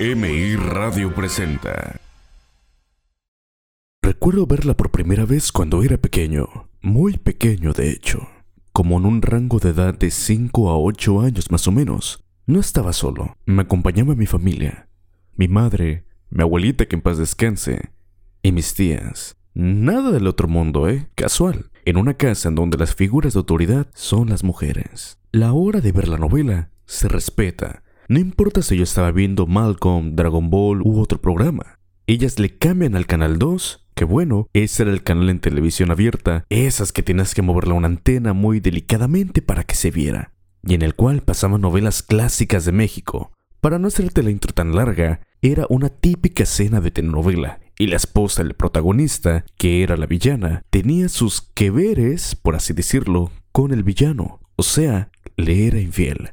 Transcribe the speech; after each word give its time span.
MI 0.00 0.56
Radio 0.56 1.14
presenta. 1.14 2.00
Recuerdo 4.02 4.46
verla 4.46 4.74
por 4.74 4.90
primera 4.90 5.24
vez 5.24 5.52
cuando 5.52 5.82
era 5.84 5.98
pequeño, 5.98 6.68
muy 6.82 7.16
pequeño 7.16 7.72
de 7.72 7.90
hecho, 7.90 8.28
como 8.72 8.98
en 8.98 9.06
un 9.06 9.22
rango 9.22 9.58
de 9.58 9.70
edad 9.70 9.96
de 9.96 10.10
5 10.10 10.70
a 10.70 10.78
8 10.78 11.20
años 11.20 11.50
más 11.50 11.68
o 11.68 11.72
menos. 11.72 12.24
No 12.46 12.58
estaba 12.58 12.92
solo, 12.92 13.36
me 13.46 13.62
acompañaba 13.62 14.16
mi 14.16 14.26
familia, 14.26 14.88
mi 15.36 15.46
madre, 15.46 16.06
mi 16.30 16.42
abuelita 16.42 16.86
que 16.86 16.96
en 16.96 17.02
paz 17.02 17.18
descanse, 17.18 17.90
y 18.42 18.50
mis 18.52 18.74
tías. 18.74 19.36
Nada 19.54 20.10
del 20.10 20.26
otro 20.26 20.48
mundo, 20.48 20.88
¿eh? 20.88 21.08
Casual, 21.14 21.70
en 21.84 21.98
una 21.98 22.14
casa 22.14 22.48
en 22.48 22.56
donde 22.56 22.78
las 22.78 22.94
figuras 22.94 23.34
de 23.34 23.38
autoridad 23.38 23.86
son 23.94 24.28
las 24.28 24.42
mujeres. 24.42 25.18
La 25.30 25.52
hora 25.52 25.80
de 25.80 25.92
ver 25.92 26.08
la 26.08 26.18
novela 26.18 26.70
se 26.84 27.08
respeta 27.08 27.84
no 28.08 28.20
importa 28.20 28.62
si 28.62 28.76
yo 28.76 28.84
estaba 28.84 29.10
viendo 29.10 29.46
Malcolm, 29.46 30.14
Dragon 30.14 30.48
Ball 30.50 30.82
u 30.82 31.00
otro 31.00 31.20
programa. 31.20 31.78
Ellas 32.06 32.38
le 32.38 32.56
cambian 32.56 32.94
al 32.94 33.06
canal 33.06 33.38
2, 33.38 33.88
que 33.94 34.04
bueno, 34.04 34.48
ese 34.52 34.84
era 34.84 34.92
el 34.92 35.02
canal 35.02 35.28
en 35.30 35.40
televisión 35.40 35.90
abierta, 35.90 36.44
esas 36.50 36.92
que 36.92 37.02
tenías 37.02 37.34
que 37.34 37.42
moverle 37.42 37.74
una 37.74 37.88
antena 37.88 38.32
muy 38.32 38.60
delicadamente 38.60 39.42
para 39.42 39.64
que 39.64 39.74
se 39.74 39.90
viera, 39.90 40.32
y 40.62 40.74
en 40.74 40.82
el 40.82 40.94
cual 40.94 41.22
pasaban 41.22 41.62
novelas 41.62 42.02
clásicas 42.02 42.64
de 42.64 42.72
México. 42.72 43.32
Para 43.60 43.80
no 43.80 43.88
hacerte 43.88 44.22
la 44.22 44.30
intro 44.30 44.52
tan 44.52 44.76
larga, 44.76 45.20
era 45.42 45.66
una 45.68 45.88
típica 45.88 46.44
escena 46.44 46.80
de 46.80 46.92
telenovela, 46.92 47.58
y 47.78 47.88
la 47.88 47.96
esposa 47.96 48.44
del 48.44 48.54
protagonista, 48.54 49.44
que 49.56 49.82
era 49.82 49.96
la 49.96 50.06
villana, 50.06 50.62
tenía 50.70 51.08
sus 51.08 51.40
que 51.40 51.70
veres, 51.70 52.36
por 52.36 52.54
así 52.54 52.72
decirlo, 52.72 53.32
con 53.50 53.72
el 53.72 53.82
villano, 53.82 54.40
o 54.54 54.62
sea, 54.62 55.10
le 55.36 55.66
era 55.66 55.80
infiel. 55.80 56.30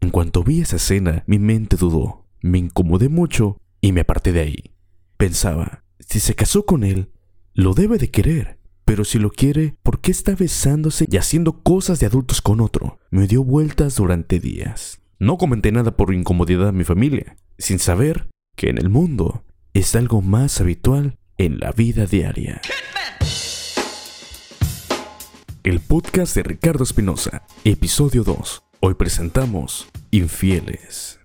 En 0.00 0.10
cuanto 0.10 0.44
vi 0.44 0.60
esa 0.60 0.76
escena, 0.76 1.24
mi 1.26 1.38
mente 1.38 1.76
dudó, 1.76 2.26
me 2.40 2.58
incomodé 2.58 3.08
mucho 3.08 3.58
y 3.80 3.92
me 3.92 4.02
aparté 4.02 4.32
de 4.32 4.40
ahí. 4.40 4.74
Pensaba, 5.16 5.82
si 5.98 6.20
se 6.20 6.34
casó 6.34 6.64
con 6.64 6.84
él, 6.84 7.10
lo 7.52 7.74
debe 7.74 7.98
de 7.98 8.10
querer. 8.10 8.58
Pero 8.84 9.04
si 9.04 9.18
lo 9.18 9.30
quiere, 9.30 9.76
¿por 9.82 10.00
qué 10.00 10.10
está 10.12 10.34
besándose 10.34 11.06
y 11.10 11.16
haciendo 11.18 11.62
cosas 11.62 12.00
de 12.00 12.06
adultos 12.06 12.40
con 12.40 12.60
otro? 12.60 12.98
Me 13.10 13.26
dio 13.26 13.44
vueltas 13.44 13.96
durante 13.96 14.40
días. 14.40 15.00
No 15.18 15.36
comenté 15.36 15.72
nada 15.72 15.96
por 15.96 16.14
incomodidad 16.14 16.68
a 16.68 16.72
mi 16.72 16.84
familia, 16.84 17.36
sin 17.58 17.80
saber 17.80 18.28
que 18.56 18.70
en 18.70 18.78
el 18.78 18.88
mundo 18.88 19.44
es 19.74 19.94
algo 19.94 20.22
más 20.22 20.60
habitual 20.60 21.18
en 21.36 21.58
la 21.58 21.72
vida 21.72 22.06
diaria. 22.06 22.62
El 25.64 25.80
podcast 25.80 26.34
de 26.34 26.44
Ricardo 26.44 26.84
Espinosa, 26.84 27.42
episodio 27.64 28.24
2. 28.24 28.67
Hoy 28.80 28.94
presentamos 28.94 29.88
Infieles. 30.12 31.18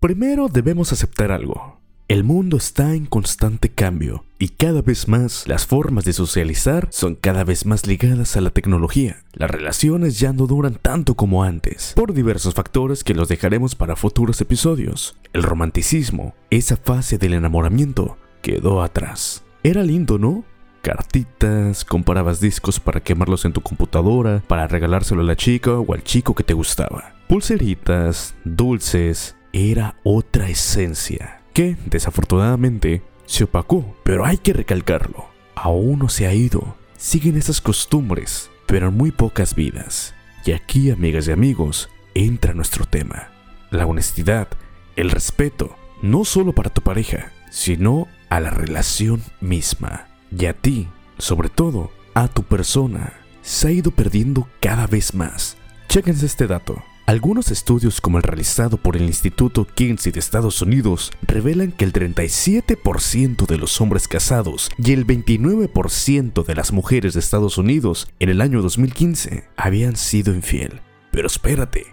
Primero 0.00 0.48
debemos 0.48 0.92
aceptar 0.92 1.30
algo. 1.30 1.78
El 2.08 2.24
mundo 2.24 2.56
está 2.56 2.96
en 2.96 3.06
constante 3.06 3.68
cambio 3.68 4.24
y 4.36 4.48
cada 4.48 4.82
vez 4.82 5.06
más 5.06 5.46
las 5.46 5.66
formas 5.66 6.04
de 6.04 6.12
socializar 6.12 6.88
son 6.90 7.14
cada 7.14 7.44
vez 7.44 7.66
más 7.66 7.86
ligadas 7.86 8.36
a 8.36 8.40
la 8.40 8.50
tecnología. 8.50 9.22
Las 9.32 9.48
relaciones 9.48 10.18
ya 10.18 10.32
no 10.32 10.48
duran 10.48 10.74
tanto 10.82 11.14
como 11.14 11.44
antes, 11.44 11.92
por 11.94 12.12
diversos 12.12 12.52
factores 12.52 13.04
que 13.04 13.14
los 13.14 13.28
dejaremos 13.28 13.76
para 13.76 13.94
futuros 13.94 14.40
episodios. 14.40 15.16
El 15.32 15.44
romanticismo, 15.44 16.34
esa 16.50 16.76
fase 16.76 17.18
del 17.18 17.34
enamoramiento, 17.34 18.16
quedó 18.42 18.82
atrás. 18.82 19.44
Era 19.62 19.84
lindo, 19.84 20.18
¿no? 20.18 20.44
Cartitas, 20.88 21.84
comparabas 21.84 22.40
discos 22.40 22.80
para 22.80 23.00
quemarlos 23.00 23.44
en 23.44 23.52
tu 23.52 23.60
computadora, 23.60 24.42
para 24.46 24.66
regalárselo 24.66 25.20
a 25.20 25.24
la 25.24 25.36
chica 25.36 25.72
o 25.72 25.92
al 25.92 26.02
chico 26.02 26.34
que 26.34 26.44
te 26.44 26.54
gustaba. 26.54 27.12
Pulseritas, 27.28 28.34
dulces, 28.42 29.36
era 29.52 29.96
otra 30.02 30.48
esencia 30.48 31.42
que, 31.52 31.76
desafortunadamente, 31.84 33.02
se 33.26 33.44
opacó. 33.44 33.98
Pero 34.02 34.24
hay 34.24 34.38
que 34.38 34.54
recalcarlo, 34.54 35.26
aún 35.54 35.98
no 35.98 36.08
se 36.08 36.26
ha 36.26 36.32
ido. 36.32 36.74
Siguen 36.96 37.36
esas 37.36 37.60
costumbres, 37.60 38.50
pero 38.64 38.88
en 38.88 38.96
muy 38.96 39.10
pocas 39.10 39.54
vidas. 39.54 40.14
Y 40.46 40.52
aquí, 40.52 40.90
amigas 40.90 41.28
y 41.28 41.32
amigos, 41.32 41.90
entra 42.14 42.54
nuestro 42.54 42.86
tema. 42.86 43.28
La 43.70 43.84
honestidad, 43.84 44.48
el 44.96 45.10
respeto, 45.10 45.76
no 46.00 46.24
solo 46.24 46.54
para 46.54 46.70
tu 46.70 46.80
pareja, 46.80 47.30
sino 47.50 48.08
a 48.30 48.40
la 48.40 48.48
relación 48.48 49.22
misma 49.42 50.07
y 50.36 50.46
a 50.46 50.54
ti, 50.54 50.88
sobre 51.18 51.48
todo 51.48 51.90
a 52.14 52.28
tu 52.28 52.42
persona, 52.42 53.14
se 53.42 53.68
ha 53.68 53.70
ido 53.70 53.90
perdiendo 53.90 54.48
cada 54.60 54.86
vez 54.86 55.14
más. 55.14 55.56
Chéquense 55.88 56.26
este 56.26 56.46
dato. 56.46 56.82
Algunos 57.06 57.50
estudios 57.50 58.02
como 58.02 58.18
el 58.18 58.22
realizado 58.22 58.76
por 58.76 58.94
el 58.94 59.04
Instituto 59.04 59.66
Kinsey 59.66 60.12
de 60.12 60.20
Estados 60.20 60.60
Unidos 60.60 61.10
revelan 61.22 61.72
que 61.72 61.86
el 61.86 61.94
37% 61.94 63.46
de 63.46 63.56
los 63.56 63.80
hombres 63.80 64.08
casados 64.08 64.70
y 64.76 64.92
el 64.92 65.06
29% 65.06 66.44
de 66.44 66.54
las 66.54 66.70
mujeres 66.70 67.14
de 67.14 67.20
Estados 67.20 67.56
Unidos 67.56 68.08
en 68.18 68.28
el 68.28 68.42
año 68.42 68.60
2015 68.60 69.48
habían 69.56 69.96
sido 69.96 70.34
infiel. 70.34 70.82
Pero 71.10 71.28
espérate, 71.28 71.86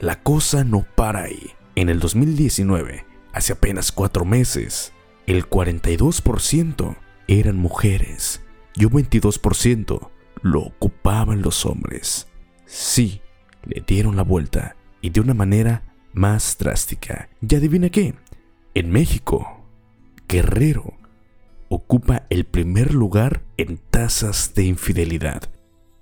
la 0.00 0.22
cosa 0.22 0.64
no 0.64 0.86
para 0.94 1.22
ahí. 1.22 1.52
En 1.74 1.88
el 1.88 1.98
2019, 1.98 3.06
hace 3.32 3.54
apenas 3.54 3.90
cuatro 3.90 4.26
meses, 4.26 4.92
el 5.26 5.48
42% 5.48 6.96
eran 7.28 7.56
mujeres 7.58 8.42
y 8.74 8.86
un 8.86 8.92
22% 8.92 10.10
lo 10.42 10.60
ocupaban 10.60 11.42
los 11.42 11.66
hombres. 11.66 12.26
Sí, 12.64 13.20
le 13.64 13.82
dieron 13.86 14.16
la 14.16 14.22
vuelta 14.22 14.76
y 15.00 15.10
de 15.10 15.20
una 15.20 15.34
manera 15.34 15.94
más 16.12 16.56
drástica. 16.58 17.28
¿Y 17.46 17.54
adivina 17.54 17.90
qué? 17.90 18.14
En 18.74 18.90
México, 18.90 19.64
Guerrero 20.26 20.94
ocupa 21.68 22.26
el 22.30 22.44
primer 22.44 22.94
lugar 22.94 23.42
en 23.56 23.78
tasas 23.78 24.54
de 24.54 24.64
infidelidad. 24.64 25.50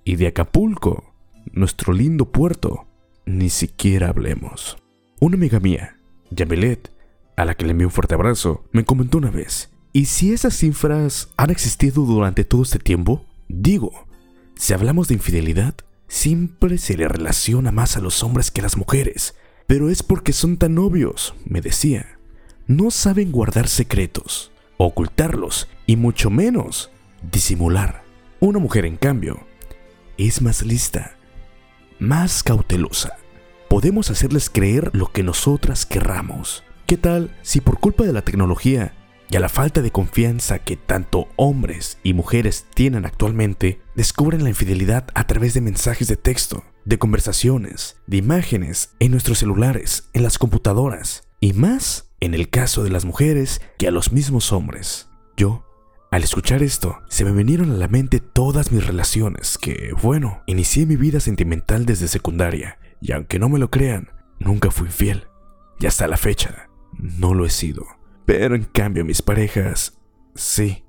Y 0.03 0.15
de 0.15 0.27
Acapulco, 0.27 1.13
nuestro 1.51 1.93
lindo 1.93 2.31
puerto, 2.31 2.87
ni 3.25 3.49
siquiera 3.49 4.09
hablemos. 4.09 4.77
Una 5.19 5.35
amiga 5.35 5.59
mía, 5.59 5.97
Yamilet, 6.29 6.91
a 7.35 7.43
la 7.43 7.55
que 7.55 7.65
le 7.65 7.71
envié 7.71 7.85
un 7.85 7.91
fuerte 7.91 8.15
abrazo, 8.15 8.63
me 8.71 8.85
comentó 8.85 9.17
una 9.17 9.31
vez 9.31 9.76
¿Y 9.93 10.05
si 10.05 10.31
esas 10.31 10.55
cifras 10.55 11.29
han 11.37 11.49
existido 11.49 12.03
durante 12.03 12.43
todo 12.43 12.63
este 12.63 12.79
tiempo? 12.79 13.25
Digo, 13.47 14.05
si 14.55 14.73
hablamos 14.73 15.07
de 15.07 15.15
infidelidad, 15.15 15.75
siempre 16.07 16.77
se 16.77 16.97
le 16.97 17.07
relaciona 17.07 17.71
más 17.71 17.97
a 17.97 18.01
los 18.01 18.23
hombres 18.23 18.51
que 18.51 18.61
a 18.61 18.63
las 18.63 18.77
mujeres, 18.77 19.35
pero 19.65 19.89
es 19.89 20.03
porque 20.03 20.33
son 20.33 20.57
tan 20.57 20.77
obvios, 20.77 21.35
me 21.45 21.61
decía. 21.61 22.17
No 22.67 22.91
saben 22.91 23.31
guardar 23.31 23.67
secretos, 23.67 24.51
ocultarlos 24.77 25.67
y 25.85 25.95
mucho 25.95 26.29
menos 26.29 26.91
disimular. 27.31 28.03
Una 28.39 28.59
mujer, 28.59 28.85
en 28.85 28.97
cambio, 28.97 29.39
es 30.17 30.41
más 30.41 30.63
lista, 30.63 31.15
más 31.99 32.43
cautelosa. 32.43 33.17
Podemos 33.69 34.11
hacerles 34.11 34.49
creer 34.49 34.91
lo 34.93 35.11
que 35.11 35.23
nosotras 35.23 35.85
querramos. 35.85 36.63
¿Qué 36.85 36.97
tal 36.97 37.35
si 37.41 37.61
por 37.61 37.79
culpa 37.79 38.03
de 38.03 38.13
la 38.13 38.21
tecnología 38.21 38.93
y 39.29 39.35
a 39.35 39.39
la 39.39 39.49
falta 39.49 39.81
de 39.81 39.91
confianza 39.91 40.59
que 40.59 40.77
tanto 40.77 41.27
hombres 41.35 41.97
y 42.03 42.13
mujeres 42.13 42.65
tienen 42.73 43.05
actualmente, 43.05 43.81
descubren 43.95 44.43
la 44.43 44.49
infidelidad 44.49 45.07
a 45.15 45.27
través 45.27 45.53
de 45.53 45.61
mensajes 45.61 46.07
de 46.07 46.15
texto, 46.15 46.63
de 46.85 46.97
conversaciones, 46.97 47.97
de 48.07 48.17
imágenes 48.17 48.91
en 48.99 49.11
nuestros 49.11 49.39
celulares, 49.39 50.09
en 50.13 50.23
las 50.23 50.37
computadoras, 50.37 51.23
y 51.39 51.53
más 51.53 52.09
en 52.19 52.33
el 52.33 52.49
caso 52.49 52.83
de 52.83 52.89
las 52.89 53.05
mujeres 53.05 53.61
que 53.77 53.87
a 53.87 53.91
los 53.91 54.11
mismos 54.11 54.53
hombres. 54.53 55.09
Yo, 55.35 55.65
al 56.09 56.23
escuchar 56.23 56.63
esto, 56.63 56.99
se 57.09 57.25
me 57.25 57.31
vinieron 57.31 57.71
a 57.71 57.75
la 57.75 57.89
mente 57.89 58.21
todas 58.21 58.71
mis 58.71 58.87
relaciones 58.87 59.57
que, 59.57 59.91
bueno, 60.01 60.41
inicié 60.45 60.85
mi 60.85 60.95
vida 60.95 61.19
sentimental 61.19 61.85
desde 61.85 62.07
secundaria, 62.07 62.79
y 63.01 63.11
aunque 63.11 63.39
no 63.39 63.49
me 63.49 63.59
lo 63.59 63.69
crean, 63.69 64.09
nunca 64.39 64.71
fui 64.71 64.87
infiel. 64.87 65.27
Y 65.79 65.85
hasta 65.85 66.07
la 66.07 66.17
fecha, 66.17 66.69
no 66.97 67.33
lo 67.33 67.45
he 67.45 67.49
sido. 67.49 67.85
Pero 68.27 68.55
en 68.55 68.65
cambio 68.65 69.05
mis 69.05 69.21
parejas, 69.21 70.01
sí. 70.35 70.83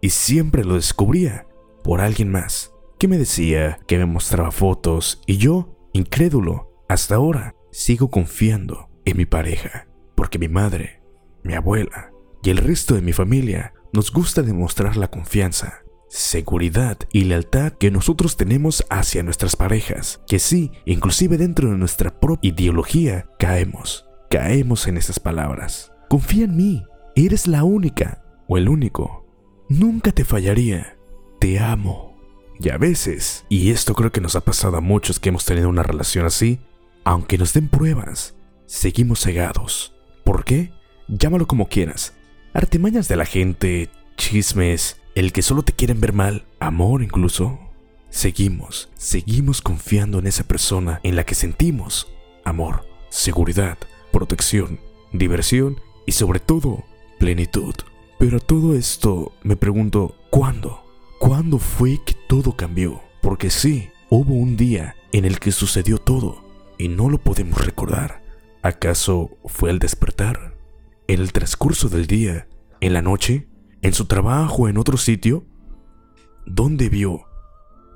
Y 0.00 0.10
siempre 0.10 0.64
lo 0.64 0.76
descubría 0.76 1.48
por 1.82 2.00
alguien 2.00 2.30
más, 2.30 2.72
que 2.96 3.08
me 3.08 3.18
decía, 3.18 3.80
que 3.88 3.98
me 3.98 4.06
mostraba 4.06 4.52
fotos, 4.52 5.20
y 5.26 5.36
yo, 5.36 5.76
incrédulo, 5.92 6.84
hasta 6.88 7.16
ahora, 7.16 7.56
sigo 7.72 8.08
confiando 8.08 8.88
en 9.04 9.16
mi 9.16 9.26
pareja, 9.26 9.88
porque 10.14 10.38
mi 10.38 10.46
madre, 10.46 11.02
mi 11.42 11.54
abuela 11.54 12.12
y 12.44 12.50
el 12.50 12.58
resto 12.58 12.94
de 12.94 13.02
mi 13.02 13.12
familia 13.12 13.74
nos 13.92 14.12
gusta 14.12 14.42
demostrar 14.42 14.96
la 14.96 15.10
confianza, 15.10 15.82
seguridad 16.08 16.98
y 17.10 17.24
lealtad 17.24 17.72
que 17.72 17.90
nosotros 17.90 18.36
tenemos 18.36 18.86
hacia 18.90 19.24
nuestras 19.24 19.56
parejas, 19.56 20.20
que 20.28 20.38
sí, 20.38 20.70
inclusive 20.84 21.36
dentro 21.36 21.68
de 21.68 21.78
nuestra 21.78 22.20
propia 22.20 22.50
ideología, 22.50 23.28
caemos, 23.40 24.06
caemos 24.30 24.86
en 24.86 24.98
esas 24.98 25.18
palabras. 25.18 25.90
Confía 26.08 26.44
en 26.44 26.56
mí, 26.56 26.84
eres 27.14 27.46
la 27.46 27.64
única 27.64 28.22
o 28.46 28.56
el 28.56 28.68
único. 28.68 29.26
Nunca 29.68 30.12
te 30.12 30.24
fallaría. 30.24 30.96
Te 31.40 31.58
amo. 31.58 32.16
Y 32.60 32.70
a 32.70 32.78
veces, 32.78 33.44
y 33.48 33.70
esto 33.70 33.94
creo 33.94 34.12
que 34.12 34.20
nos 34.20 34.36
ha 34.36 34.40
pasado 34.40 34.76
a 34.76 34.80
muchos 34.80 35.18
que 35.18 35.28
hemos 35.28 35.44
tenido 35.44 35.68
una 35.68 35.82
relación 35.82 36.24
así, 36.24 36.60
aunque 37.04 37.38
nos 37.38 37.52
den 37.52 37.68
pruebas, 37.68 38.34
seguimos 38.66 39.20
cegados. 39.20 39.94
¿Por 40.24 40.44
qué? 40.44 40.72
Llámalo 41.08 41.46
como 41.46 41.68
quieras. 41.68 42.14
Artimañas 42.54 43.08
de 43.08 43.16
la 43.16 43.26
gente, 43.26 43.90
chismes, 44.16 45.00
el 45.14 45.32
que 45.32 45.42
solo 45.42 45.62
te 45.62 45.72
quieren 45.72 46.00
ver 46.00 46.12
mal, 46.12 46.46
amor 46.60 47.02
incluso. 47.02 47.58
Seguimos, 48.08 48.90
seguimos 48.94 49.60
confiando 49.60 50.20
en 50.20 50.26
esa 50.26 50.44
persona 50.44 51.00
en 51.02 51.16
la 51.16 51.24
que 51.24 51.34
sentimos 51.34 52.08
amor, 52.44 52.86
seguridad, 53.10 53.76
protección, 54.12 54.80
diversión 55.12 55.80
y 56.06 56.12
sobre 56.12 56.40
todo 56.40 56.84
plenitud. 57.18 57.74
Pero 58.18 58.40
todo 58.40 58.74
esto 58.74 59.32
me 59.42 59.56
pregunto, 59.56 60.16
¿cuándo? 60.30 60.82
¿Cuándo 61.18 61.58
fue 61.58 61.98
que 62.04 62.14
todo 62.28 62.56
cambió? 62.56 63.02
Porque 63.20 63.50
sí, 63.50 63.90
hubo 64.08 64.34
un 64.34 64.56
día 64.56 64.96
en 65.12 65.24
el 65.24 65.38
que 65.38 65.52
sucedió 65.52 65.98
todo 65.98 66.44
y 66.78 66.88
no 66.88 67.10
lo 67.10 67.18
podemos 67.18 67.64
recordar. 67.64 68.22
¿Acaso 68.62 69.30
fue 69.44 69.70
al 69.70 69.78
despertar? 69.78 70.56
¿En 71.08 71.20
el 71.20 71.32
transcurso 71.32 71.88
del 71.88 72.06
día? 72.06 72.48
¿En 72.80 72.92
la 72.92 73.02
noche? 73.02 73.48
¿En 73.82 73.92
su 73.92 74.06
trabajo? 74.06 74.68
¿En 74.68 74.78
otro 74.78 74.96
sitio? 74.96 75.44
¿Dónde 76.46 76.88
vio? 76.88 77.26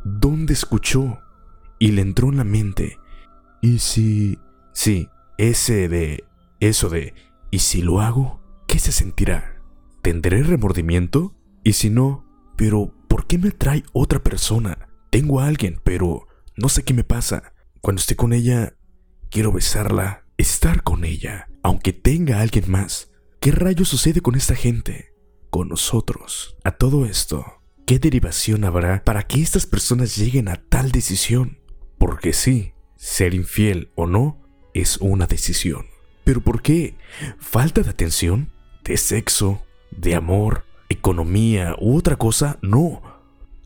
¿Dónde 0.05 0.53
escuchó? 0.53 1.19
Y 1.79 1.93
le 1.93 2.03
entró 2.03 2.29
en 2.29 2.37
la 2.37 2.45
mente. 2.45 2.99
¿Y 3.61 3.79
si... 3.79 4.39
Sí, 4.73 5.09
ese 5.39 5.89
de... 5.89 6.25
Eso 6.61 6.89
de... 6.89 7.15
¿Y 7.51 7.59
si 7.59 7.83
lo 7.83 8.01
hago? 8.01 8.41
¿Qué 8.69 8.79
se 8.79 8.93
sentirá? 8.93 9.61
¿Tendré 10.03 10.43
remordimiento? 10.43 11.35
Y 11.65 11.73
si 11.73 11.91
no, 11.91 12.25
pero 12.57 12.95
¿por 13.09 13.27
qué 13.27 13.39
me 13.39 13.49
atrae 13.49 13.83
otra 13.93 14.23
persona? 14.23 14.89
Tengo 15.11 15.41
a 15.41 15.47
alguien, 15.47 15.81
pero 15.83 16.29
no 16.57 16.69
sé 16.69 16.85
qué 16.85 16.95
me 16.95 17.03
pasa. 17.03 17.53
Cuando 17.81 18.01
esté 18.01 18.15
con 18.15 18.33
ella, 18.33 18.77
quiero 19.31 19.51
besarla, 19.51 20.27
estar 20.39 20.85
con 20.85 21.05
ella, 21.05 21.49
aunque 21.63 21.93
tenga 21.93 22.39
a 22.39 22.43
alguien 22.43 22.71
más. 22.71 23.11
¿Qué 23.41 23.51
rayos 23.51 23.89
sucede 23.89 24.21
con 24.21 24.37
esta 24.37 24.55
gente? 24.55 25.13
Con 25.51 25.69
nosotros. 25.69 26.57
A 26.63 26.71
todo 26.73 27.05
esto, 27.05 27.45
¿qué 27.85 27.99
derivación 27.99 28.65
habrá 28.65 29.03
para 29.03 29.25
que 29.25 29.43
estas 29.43 29.67
personas 29.67 30.17
lleguen 30.17 30.49
a 30.49 30.63
tal 30.69 30.93
decisión? 30.93 31.59
Porque 31.99 32.33
sí, 32.33 32.75
ser 32.97 33.35
infiel 33.35 33.91
o 33.97 34.07
no 34.07 34.41
es 34.73 34.99
una 34.99 35.27
decisión. 35.27 35.90
¿Pero 36.31 36.43
por 36.43 36.63
qué? 36.63 36.95
¿Falta 37.41 37.83
de 37.83 37.91
atención? 37.91 38.53
¿De 38.85 38.97
sexo? 38.97 39.65
¿De 39.91 40.15
amor? 40.15 40.65
¿Economía 40.89 41.75
u 41.81 41.97
otra 41.97 42.15
cosa? 42.15 42.57
No. 42.63 43.03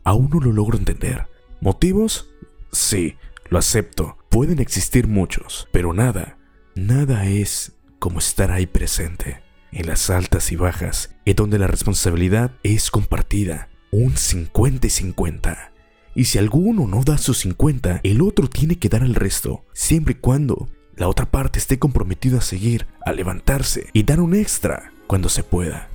Aún 0.03 0.31
no 0.33 0.39
lo 0.39 0.51
logro 0.51 0.75
entender. 0.75 1.27
¿Motivos? 1.61 2.27
Sí, 2.71 3.17
lo 3.51 3.59
acepto. 3.59 4.17
Pueden 4.31 4.57
existir 4.57 5.05
muchos, 5.05 5.67
pero 5.71 5.93
nada, 5.93 6.39
nada 6.73 7.27
es 7.27 7.73
como 7.99 8.17
estar 8.17 8.49
ahí 8.49 8.65
presente, 8.65 9.43
en 9.71 9.85
las 9.85 10.09
altas 10.09 10.51
y 10.51 10.55
bajas, 10.55 11.13
en 11.25 11.35
donde 11.35 11.59
la 11.59 11.67
responsabilidad 11.67 12.49
es 12.63 12.89
compartida, 12.89 13.69
un 13.91 14.17
50 14.17 14.87
y 14.87 14.89
50. 14.89 15.71
Y 16.15 16.25
si 16.25 16.39
alguno 16.39 16.87
no 16.87 17.03
da 17.03 17.19
su 17.19 17.35
50, 17.35 17.99
el 18.01 18.21
otro 18.23 18.49
tiene 18.49 18.79
que 18.79 18.89
dar 18.89 19.03
el 19.03 19.13
resto, 19.13 19.65
siempre 19.71 20.13
y 20.13 20.19
cuando 20.19 20.67
la 20.97 21.07
otra 21.07 21.25
parte 21.25 21.59
esté 21.59 21.79
comprometida 21.79 22.39
a 22.39 22.41
seguir, 22.41 22.87
a 23.05 23.11
levantarse 23.11 23.87
y 23.93 24.03
dar 24.03 24.19
un 24.19 24.35
extra 24.35 24.91
cuando 25.07 25.29
se 25.29 25.43
pueda. 25.43 25.89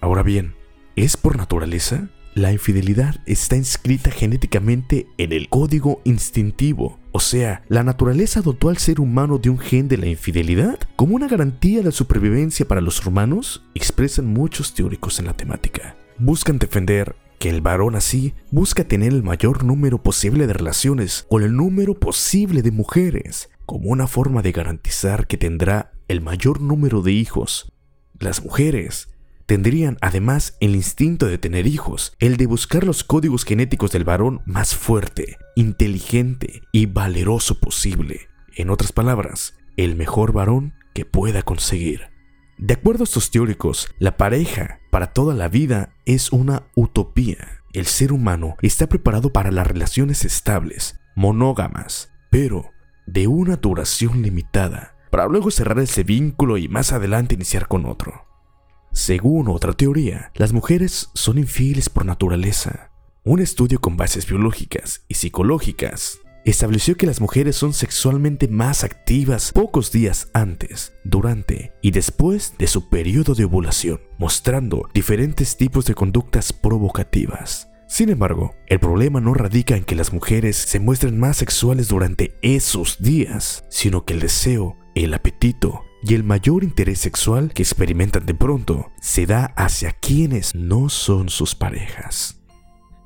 Ahora 0.00 0.22
bien, 0.22 0.54
¿es 0.94 1.16
por 1.16 1.36
naturaleza? 1.36 2.08
La 2.34 2.52
infidelidad 2.52 3.16
está 3.24 3.56
inscrita 3.56 4.10
genéticamente 4.10 5.06
en 5.16 5.32
el 5.32 5.48
código 5.48 6.02
instintivo, 6.04 6.98
o 7.12 7.18
sea, 7.18 7.62
la 7.68 7.82
naturaleza 7.82 8.42
dotó 8.42 8.68
al 8.68 8.76
ser 8.76 9.00
humano 9.00 9.38
de 9.38 9.48
un 9.48 9.58
gen 9.58 9.88
de 9.88 9.96
la 9.96 10.06
infidelidad 10.06 10.78
como 10.96 11.16
una 11.16 11.28
garantía 11.28 11.80
de 11.80 11.92
supervivencia 11.92 12.68
para 12.68 12.82
los 12.82 13.04
humanos, 13.06 13.64
expresan 13.74 14.26
muchos 14.26 14.74
teóricos 14.74 15.18
en 15.18 15.24
la 15.24 15.32
temática. 15.32 15.96
Buscan 16.18 16.58
defender 16.58 17.16
que 17.38 17.48
el 17.48 17.62
varón 17.62 17.96
así 17.96 18.34
busca 18.50 18.84
tener 18.84 19.14
el 19.14 19.22
mayor 19.22 19.64
número 19.64 20.02
posible 20.02 20.46
de 20.46 20.52
relaciones 20.52 21.24
con 21.30 21.42
el 21.42 21.56
número 21.56 21.94
posible 21.94 22.60
de 22.60 22.70
mujeres, 22.70 23.48
como 23.66 23.90
una 23.90 24.06
forma 24.06 24.42
de 24.42 24.52
garantizar 24.52 25.26
que 25.26 25.36
tendrá 25.36 25.92
el 26.08 26.20
mayor 26.20 26.60
número 26.60 27.02
de 27.02 27.12
hijos. 27.12 27.72
Las 28.18 28.42
mujeres 28.42 29.08
tendrían 29.46 29.98
además 30.00 30.56
el 30.60 30.74
instinto 30.74 31.26
de 31.26 31.38
tener 31.38 31.66
hijos, 31.66 32.14
el 32.18 32.36
de 32.36 32.46
buscar 32.46 32.84
los 32.84 33.04
códigos 33.04 33.44
genéticos 33.44 33.92
del 33.92 34.04
varón 34.04 34.42
más 34.46 34.74
fuerte, 34.74 35.36
inteligente 35.54 36.62
y 36.72 36.86
valeroso 36.86 37.60
posible. 37.60 38.28
En 38.54 38.70
otras 38.70 38.92
palabras, 38.92 39.54
el 39.76 39.96
mejor 39.96 40.32
varón 40.32 40.74
que 40.94 41.04
pueda 41.04 41.42
conseguir. 41.42 42.08
De 42.58 42.74
acuerdo 42.74 43.02
a 43.02 43.04
estos 43.04 43.30
teóricos, 43.30 43.88
la 43.98 44.16
pareja 44.16 44.80
para 44.90 45.12
toda 45.12 45.34
la 45.34 45.48
vida 45.48 45.94
es 46.06 46.32
una 46.32 46.68
utopía. 46.74 47.62
El 47.74 47.84
ser 47.84 48.12
humano 48.12 48.56
está 48.62 48.88
preparado 48.88 49.30
para 49.30 49.50
las 49.50 49.66
relaciones 49.66 50.24
estables, 50.24 50.98
monógamas, 51.14 52.10
pero 52.30 52.70
de 53.06 53.26
una 53.26 53.56
duración 53.56 54.22
limitada, 54.22 54.96
para 55.10 55.26
luego 55.26 55.50
cerrar 55.50 55.78
ese 55.78 56.04
vínculo 56.04 56.58
y 56.58 56.68
más 56.68 56.92
adelante 56.92 57.34
iniciar 57.34 57.68
con 57.68 57.86
otro. 57.86 58.26
Según 58.92 59.48
otra 59.48 59.72
teoría, 59.72 60.32
las 60.34 60.52
mujeres 60.52 61.10
son 61.14 61.38
infieles 61.38 61.88
por 61.88 62.04
naturaleza. 62.04 62.90
Un 63.24 63.40
estudio 63.40 63.80
con 63.80 63.96
bases 63.96 64.26
biológicas 64.26 65.04
y 65.08 65.14
psicológicas 65.14 66.20
estableció 66.46 66.96
que 66.96 67.06
las 67.06 67.20
mujeres 67.20 67.56
son 67.56 67.72
sexualmente 67.72 68.46
más 68.46 68.84
activas 68.84 69.50
pocos 69.52 69.90
días 69.90 70.30
antes, 70.32 70.92
durante 71.04 71.72
y 71.82 71.90
después 71.90 72.54
de 72.56 72.68
su 72.68 72.88
periodo 72.88 73.34
de 73.34 73.44
ovulación, 73.44 74.00
mostrando 74.18 74.88
diferentes 74.94 75.56
tipos 75.56 75.86
de 75.86 75.94
conductas 75.94 76.52
provocativas. 76.52 77.68
Sin 77.88 78.10
embargo, 78.10 78.54
el 78.66 78.80
problema 78.80 79.20
no 79.20 79.32
radica 79.32 79.76
en 79.76 79.84
que 79.84 79.94
las 79.94 80.12
mujeres 80.12 80.56
se 80.56 80.80
muestren 80.80 81.18
más 81.18 81.36
sexuales 81.36 81.88
durante 81.88 82.36
esos 82.42 83.00
días, 83.00 83.64
sino 83.70 84.04
que 84.04 84.14
el 84.14 84.20
deseo, 84.20 84.76
el 84.94 85.14
apetito 85.14 85.82
y 86.02 86.14
el 86.14 86.24
mayor 86.24 86.64
interés 86.64 86.98
sexual 86.98 87.52
que 87.52 87.62
experimentan 87.62 88.26
de 88.26 88.34
pronto 88.34 88.90
se 89.00 89.26
da 89.26 89.46
hacia 89.56 89.92
quienes 89.92 90.54
no 90.54 90.88
son 90.88 91.28
sus 91.28 91.54
parejas. 91.54 92.42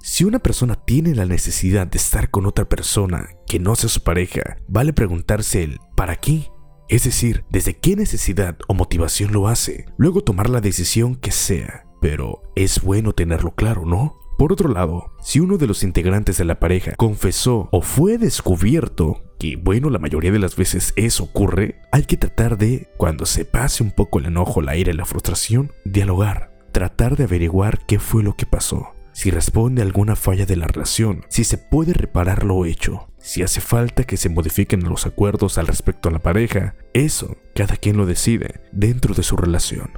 Si 0.02 0.24
una 0.24 0.38
persona 0.38 0.76
tiene 0.76 1.14
la 1.14 1.26
necesidad 1.26 1.86
de 1.86 1.98
estar 1.98 2.30
con 2.30 2.46
otra 2.46 2.66
persona 2.66 3.28
que 3.46 3.58
no 3.58 3.76
sea 3.76 3.90
su 3.90 4.02
pareja, 4.02 4.56
vale 4.66 4.94
preguntarse 4.94 5.62
el 5.62 5.78
¿para 5.94 6.16
qué? 6.16 6.48
Es 6.88 7.04
decir, 7.04 7.44
desde 7.50 7.78
qué 7.78 7.96
necesidad 7.96 8.56
o 8.66 8.74
motivación 8.74 9.32
lo 9.32 9.46
hace, 9.46 9.84
luego 9.98 10.22
tomar 10.22 10.48
la 10.48 10.62
decisión 10.62 11.16
que 11.16 11.32
sea. 11.32 11.84
Pero 12.00 12.42
es 12.56 12.80
bueno 12.80 13.12
tenerlo 13.12 13.54
claro, 13.54 13.84
¿no? 13.84 14.18
Por 14.40 14.54
otro 14.54 14.70
lado, 14.70 15.12
si 15.20 15.38
uno 15.38 15.58
de 15.58 15.66
los 15.66 15.82
integrantes 15.82 16.38
de 16.38 16.46
la 16.46 16.58
pareja 16.58 16.94
confesó 16.96 17.68
o 17.72 17.82
fue 17.82 18.16
descubierto, 18.16 19.22
que 19.38 19.56
bueno, 19.56 19.90
la 19.90 19.98
mayoría 19.98 20.32
de 20.32 20.38
las 20.38 20.56
veces 20.56 20.94
eso 20.96 21.24
ocurre, 21.24 21.82
hay 21.92 22.04
que 22.04 22.16
tratar 22.16 22.56
de, 22.56 22.88
cuando 22.96 23.26
se 23.26 23.44
pase 23.44 23.82
un 23.82 23.90
poco 23.90 24.18
el 24.18 24.24
enojo, 24.24 24.62
la 24.62 24.78
ira 24.78 24.92
y 24.92 24.96
la 24.96 25.04
frustración, 25.04 25.74
dialogar, 25.84 26.58
tratar 26.72 27.18
de 27.18 27.24
averiguar 27.24 27.84
qué 27.84 27.98
fue 27.98 28.22
lo 28.22 28.34
que 28.34 28.46
pasó, 28.46 28.94
si 29.12 29.30
responde 29.30 29.82
alguna 29.82 30.16
falla 30.16 30.46
de 30.46 30.56
la 30.56 30.68
relación, 30.68 31.26
si 31.28 31.44
se 31.44 31.58
puede 31.58 31.92
reparar 31.92 32.42
lo 32.42 32.64
hecho, 32.64 33.10
si 33.18 33.42
hace 33.42 33.60
falta 33.60 34.04
que 34.04 34.16
se 34.16 34.30
modifiquen 34.30 34.88
los 34.88 35.04
acuerdos 35.04 35.58
al 35.58 35.66
respecto 35.66 36.08
a 36.08 36.12
la 36.12 36.20
pareja, 36.20 36.76
eso 36.94 37.36
cada 37.54 37.76
quien 37.76 37.98
lo 37.98 38.06
decide 38.06 38.62
dentro 38.72 39.12
de 39.12 39.22
su 39.22 39.36
relación. 39.36 39.90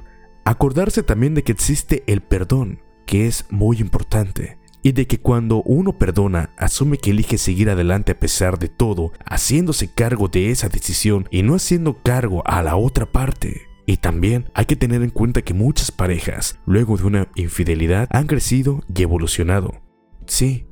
Acordarse 0.43 1.01
también 1.01 1.33
de 1.33 1.43
que 1.43 1.53
existe 1.53 2.03
el 2.07 2.19
perdón, 2.19 2.81
que 3.05 3.27
es 3.27 3.45
muy 3.49 3.77
importante, 3.79 4.57
y 4.81 4.91
de 4.91 5.07
que 5.07 5.19
cuando 5.19 5.63
uno 5.63 5.97
perdona, 5.97 6.53
asume 6.57 6.97
que 6.97 7.11
elige 7.11 7.37
seguir 7.37 7.69
adelante 7.69 8.11
a 8.11 8.19
pesar 8.19 8.59
de 8.59 8.67
todo, 8.67 9.13
haciéndose 9.25 9.91
cargo 9.91 10.27
de 10.27 10.51
esa 10.51 10.69
decisión 10.69 11.27
y 11.31 11.41
no 11.41 11.55
haciendo 11.55 12.01
cargo 12.03 12.43
a 12.45 12.61
la 12.61 12.75
otra 12.75 13.11
parte. 13.11 13.61
Y 13.85 13.97
también 13.97 14.49
hay 14.53 14.65
que 14.65 14.75
tener 14.75 15.01
en 15.01 15.09
cuenta 15.09 15.41
que 15.41 15.53
muchas 15.53 15.91
parejas, 15.91 16.59
luego 16.65 16.97
de 16.97 17.03
una 17.03 17.27
infidelidad, 17.35 18.07
han 18.11 18.27
crecido 18.27 18.81
y 18.93 19.01
evolucionado. 19.01 19.81
Sí, 20.25 20.67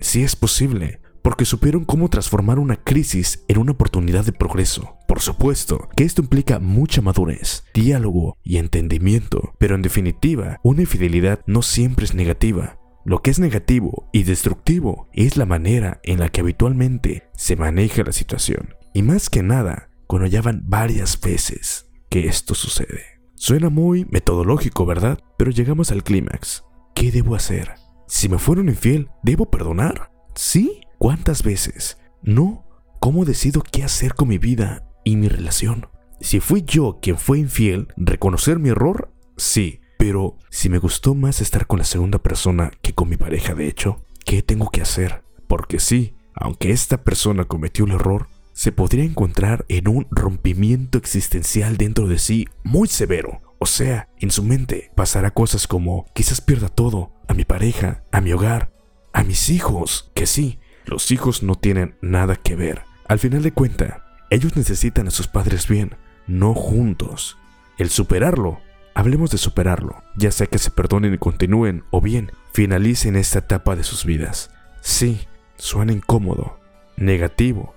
sí 0.00 0.22
es 0.22 0.36
posible, 0.36 1.00
porque 1.22 1.46
supieron 1.46 1.84
cómo 1.84 2.10
transformar 2.10 2.58
una 2.58 2.76
crisis 2.76 3.44
en 3.48 3.58
una 3.58 3.72
oportunidad 3.72 4.24
de 4.24 4.32
progreso. 4.32 4.93
Por 5.14 5.22
supuesto 5.22 5.88
que 5.94 6.02
esto 6.02 6.22
implica 6.22 6.58
mucha 6.58 7.00
madurez, 7.00 7.62
diálogo 7.72 8.36
y 8.42 8.56
entendimiento, 8.56 9.54
pero 9.58 9.76
en 9.76 9.82
definitiva, 9.82 10.58
una 10.64 10.80
infidelidad 10.80 11.38
no 11.46 11.62
siempre 11.62 12.04
es 12.04 12.16
negativa. 12.16 12.80
Lo 13.04 13.22
que 13.22 13.30
es 13.30 13.38
negativo 13.38 14.08
y 14.12 14.24
destructivo 14.24 15.08
es 15.12 15.36
la 15.36 15.46
manera 15.46 16.00
en 16.02 16.18
la 16.18 16.30
que 16.30 16.40
habitualmente 16.40 17.28
se 17.36 17.54
maneja 17.54 18.02
la 18.02 18.10
situación. 18.10 18.74
Y 18.92 19.02
más 19.02 19.30
que 19.30 19.44
nada, 19.44 19.88
cuando 20.08 20.26
ya 20.26 20.42
van 20.42 20.64
varias 20.66 21.20
veces 21.20 21.86
que 22.10 22.26
esto 22.26 22.56
sucede. 22.56 23.04
Suena 23.36 23.70
muy 23.70 24.06
metodológico, 24.10 24.84
¿verdad? 24.84 25.20
Pero 25.38 25.52
llegamos 25.52 25.92
al 25.92 26.02
clímax. 26.02 26.64
¿Qué 26.92 27.12
debo 27.12 27.36
hacer? 27.36 27.74
Si 28.08 28.28
me 28.28 28.38
fueron 28.38 28.68
infiel, 28.68 29.10
¿debo 29.22 29.48
perdonar? 29.48 30.10
¿Sí? 30.34 30.80
¿Cuántas 30.98 31.44
veces? 31.44 31.98
No. 32.20 32.66
¿Cómo 32.98 33.24
decido 33.24 33.62
qué 33.62 33.84
hacer 33.84 34.14
con 34.14 34.26
mi 34.26 34.38
vida 34.38 34.90
y 35.04 35.16
mi 35.16 35.28
relación? 35.28 35.88
Si 36.20 36.40
fui 36.40 36.62
yo 36.66 36.98
quien 37.00 37.18
fue 37.18 37.38
infiel, 37.38 37.88
reconocer 37.96 38.58
mi 38.58 38.70
error, 38.70 39.12
sí. 39.36 39.80
Pero 39.98 40.38
si 40.50 40.68
me 40.68 40.78
gustó 40.78 41.14
más 41.14 41.40
estar 41.40 41.66
con 41.66 41.78
la 41.78 41.84
segunda 41.84 42.18
persona 42.18 42.72
que 42.82 42.94
con 42.94 43.08
mi 43.08 43.16
pareja, 43.16 43.54
de 43.54 43.68
hecho, 43.68 44.04
¿qué 44.24 44.42
tengo 44.42 44.70
que 44.70 44.82
hacer? 44.82 45.22
Porque 45.48 45.78
sí, 45.80 46.14
aunque 46.34 46.72
esta 46.72 47.04
persona 47.04 47.44
cometió 47.44 47.84
el 47.84 47.92
error, 47.92 48.28
se 48.52 48.72
podría 48.72 49.04
encontrar 49.04 49.64
en 49.68 49.88
un 49.88 50.06
rompimiento 50.10 50.98
existencial 50.98 51.76
dentro 51.76 52.06
de 52.06 52.18
sí 52.18 52.48
muy 52.62 52.88
severo. 52.88 53.40
O 53.58 53.66
sea, 53.66 54.08
en 54.18 54.30
su 54.30 54.42
mente 54.42 54.90
pasará 54.94 55.32
cosas 55.32 55.66
como 55.66 56.06
quizás 56.14 56.40
pierda 56.40 56.68
todo, 56.68 57.12
a 57.28 57.34
mi 57.34 57.44
pareja, 57.44 58.04
a 58.12 58.20
mi 58.20 58.32
hogar, 58.32 58.72
a 59.12 59.24
mis 59.24 59.48
hijos, 59.48 60.10
que 60.14 60.26
sí, 60.26 60.58
los 60.84 61.10
hijos 61.10 61.42
no 61.42 61.54
tienen 61.54 61.96
nada 62.02 62.36
que 62.36 62.56
ver. 62.56 62.82
Al 63.08 63.18
final 63.18 63.42
de 63.42 63.52
cuenta, 63.52 64.03
ellos 64.30 64.56
necesitan 64.56 65.08
a 65.08 65.10
sus 65.10 65.28
padres 65.28 65.68
bien, 65.68 65.96
no 66.26 66.54
juntos. 66.54 67.38
El 67.78 67.90
superarlo, 67.90 68.60
hablemos 68.94 69.30
de 69.30 69.38
superarlo, 69.38 70.02
ya 70.16 70.30
sea 70.30 70.46
que 70.46 70.58
se 70.58 70.70
perdonen 70.70 71.14
y 71.14 71.18
continúen 71.18 71.84
o 71.90 72.00
bien 72.00 72.32
finalicen 72.52 73.16
esta 73.16 73.40
etapa 73.40 73.76
de 73.76 73.84
sus 73.84 74.04
vidas. 74.04 74.50
Sí, 74.80 75.20
suena 75.56 75.92
incómodo, 75.92 76.58
negativo, 76.96 77.74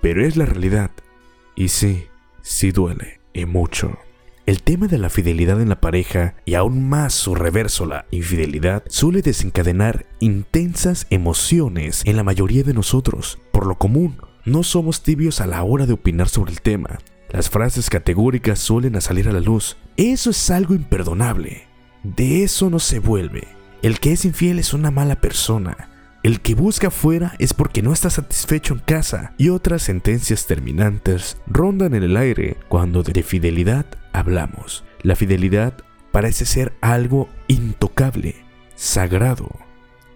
pero 0.00 0.24
es 0.24 0.36
la 0.36 0.46
realidad. 0.46 0.90
Y 1.54 1.68
sí, 1.68 2.06
sí 2.42 2.70
duele, 2.70 3.20
y 3.32 3.44
mucho. 3.44 3.98
El 4.46 4.62
tema 4.62 4.88
de 4.88 4.98
la 4.98 5.10
fidelidad 5.10 5.60
en 5.60 5.68
la 5.68 5.80
pareja 5.80 6.34
y 6.44 6.54
aún 6.54 6.88
más 6.88 7.14
su 7.14 7.34
reverso, 7.34 7.86
la 7.86 8.06
infidelidad, 8.10 8.82
suele 8.88 9.22
desencadenar 9.22 10.06
intensas 10.18 11.06
emociones 11.10 12.02
en 12.04 12.16
la 12.16 12.24
mayoría 12.24 12.64
de 12.64 12.74
nosotros. 12.74 13.38
Por 13.52 13.66
lo 13.66 13.76
común, 13.76 14.16
no 14.44 14.62
somos 14.62 15.02
tibios 15.02 15.40
a 15.40 15.46
la 15.46 15.62
hora 15.62 15.86
de 15.86 15.92
opinar 15.92 16.28
sobre 16.28 16.52
el 16.52 16.60
tema. 16.60 16.98
Las 17.30 17.48
frases 17.50 17.90
categóricas 17.90 18.58
suelen 18.58 19.00
salir 19.00 19.28
a 19.28 19.32
la 19.32 19.40
luz. 19.40 19.76
Eso 19.96 20.30
es 20.30 20.50
algo 20.50 20.74
imperdonable. 20.74 21.68
De 22.02 22.42
eso 22.42 22.70
no 22.70 22.78
se 22.78 22.98
vuelve. 22.98 23.46
El 23.82 24.00
que 24.00 24.12
es 24.12 24.24
infiel 24.24 24.58
es 24.58 24.74
una 24.74 24.90
mala 24.90 25.20
persona. 25.20 25.90
El 26.22 26.40
que 26.40 26.54
busca 26.54 26.90
fuera 26.90 27.34
es 27.38 27.54
porque 27.54 27.82
no 27.82 27.92
está 27.92 28.10
satisfecho 28.10 28.74
en 28.74 28.80
casa 28.80 29.32
y 29.38 29.48
otras 29.48 29.82
sentencias 29.82 30.46
terminantes 30.46 31.38
rondan 31.46 31.94
en 31.94 32.02
el 32.02 32.16
aire 32.16 32.58
cuando 32.68 33.02
de 33.02 33.22
fidelidad 33.22 33.86
hablamos. 34.12 34.84
La 35.02 35.16
fidelidad 35.16 35.74
parece 36.12 36.44
ser 36.44 36.74
algo 36.82 37.30
intocable, 37.48 38.36
sagrado, 38.74 39.48